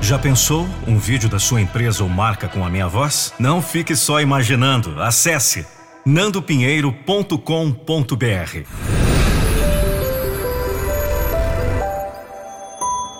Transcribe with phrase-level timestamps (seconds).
[0.00, 3.32] Já pensou um vídeo da sua empresa ou marca com a minha voz?
[3.38, 5.02] Não fique só imaginando.
[5.02, 5.66] Acesse
[6.04, 8.66] nandopinheiro.com.br.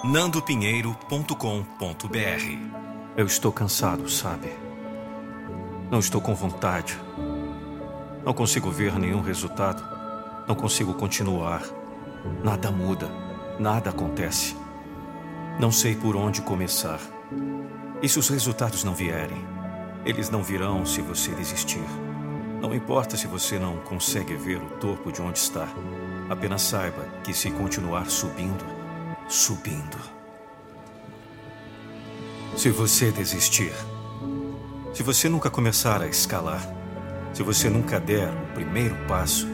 [0.05, 2.59] nandopinheiro.com.br.
[3.17, 4.49] Eu estou cansado, sabe?
[5.91, 6.97] Não estou com vontade.
[8.25, 9.83] Não consigo ver nenhum resultado.
[10.47, 11.63] Não consigo continuar.
[12.45, 13.11] Nada muda.
[13.59, 14.57] Nada acontece.
[15.59, 17.01] Não sei por onde começar.
[18.03, 19.43] E se os resultados não vierem?
[20.05, 21.83] Eles não virão se você desistir.
[22.61, 25.67] Não importa se você não consegue ver o topo de onde está.
[26.29, 28.67] Apenas saiba que se continuar subindo,
[29.29, 29.97] subindo.
[32.55, 33.73] Se você desistir,
[34.93, 36.61] se você nunca começar a escalar,
[37.33, 39.49] se você nunca der o primeiro passo,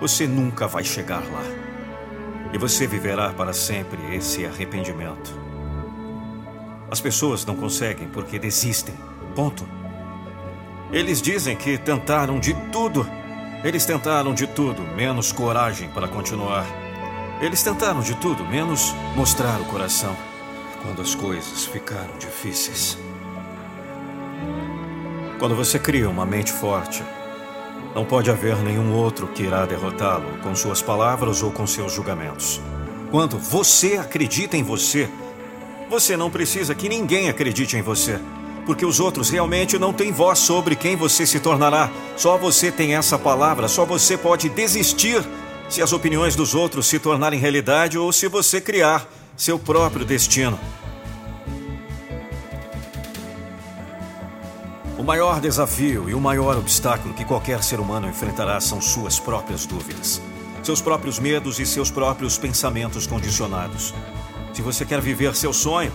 [0.00, 1.63] você nunca vai chegar lá.
[2.54, 5.36] E você viverá para sempre esse arrependimento.
[6.88, 8.94] As pessoas não conseguem porque desistem.
[9.34, 9.66] Ponto.
[10.92, 13.04] Eles dizem que tentaram de tudo.
[13.64, 16.64] Eles tentaram de tudo, menos coragem para continuar.
[17.40, 20.16] Eles tentaram de tudo, menos mostrar o coração
[20.80, 22.96] quando as coisas ficaram difíceis.
[25.40, 27.02] Quando você cria uma mente forte,
[27.94, 32.60] não pode haver nenhum outro que irá derrotá-lo com suas palavras ou com seus julgamentos.
[33.10, 35.08] Quando você acredita em você,
[35.88, 38.18] você não precisa que ninguém acredite em você,
[38.66, 41.90] porque os outros realmente não têm voz sobre quem você se tornará.
[42.16, 45.24] Só você tem essa palavra, só você pode desistir
[45.68, 49.06] se as opiniões dos outros se tornarem realidade ou se você criar
[49.36, 50.58] seu próprio destino.
[54.96, 59.66] O maior desafio e o maior obstáculo que qualquer ser humano enfrentará são suas próprias
[59.66, 60.22] dúvidas,
[60.62, 63.92] seus próprios medos e seus próprios pensamentos condicionados.
[64.52, 65.92] Se você quer viver seu sonho,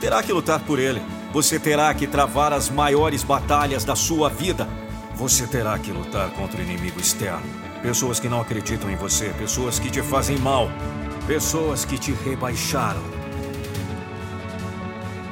[0.00, 1.00] terá que lutar por ele.
[1.32, 4.68] Você terá que travar as maiores batalhas da sua vida.
[5.14, 7.46] Você terá que lutar contra o inimigo externo.
[7.82, 10.68] Pessoas que não acreditam em você, pessoas que te fazem mal,
[11.24, 13.02] pessoas que te rebaixaram.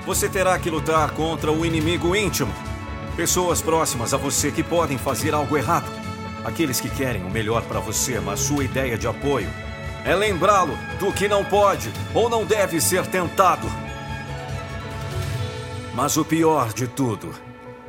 [0.06, 2.67] Você terá que lutar contra o inimigo íntimo
[3.18, 5.90] Pessoas próximas a você que podem fazer algo errado.
[6.44, 9.48] Aqueles que querem o melhor para você, mas sua ideia de apoio
[10.04, 13.66] é lembrá-lo do que não pode ou não deve ser tentado.
[15.96, 17.34] Mas o pior de tudo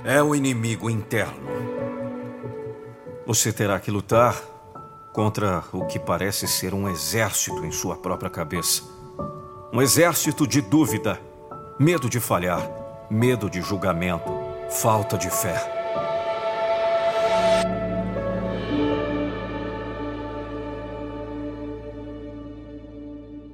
[0.03, 1.47] é o inimigo interno.
[3.28, 4.35] Você terá que lutar
[5.13, 8.81] contra o que parece ser um exército em sua própria cabeça.
[9.72, 11.22] Um exército de dúvida,
[11.78, 12.67] medo de falhar,
[13.11, 14.38] medo de julgamento
[14.69, 15.78] falta de fé.